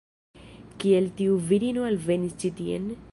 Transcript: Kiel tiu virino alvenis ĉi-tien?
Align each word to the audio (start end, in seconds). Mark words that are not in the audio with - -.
Kiel 0.83 1.09
tiu 1.19 1.37
virino 1.51 1.87
alvenis 1.91 2.37
ĉi-tien? 2.45 2.93